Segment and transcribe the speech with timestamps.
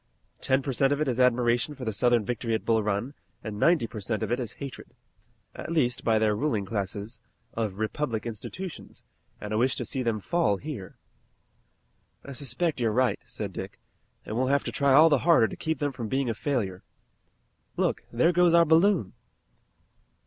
[0.39, 3.13] Ten per cent of it is admiration for the Southern victory at Bull Run,
[3.43, 4.95] and ninety per cent of it is hatred
[5.53, 7.19] at least by their ruling classes
[7.53, 9.03] of republican institutions,
[9.39, 10.97] and a wish to see them fall here."
[12.25, 13.77] "I suspect you're right," said Dick,
[14.25, 16.81] "and we'll have to try all the harder to keep them from being a failure.
[17.77, 19.13] Look, there goes our balloon!"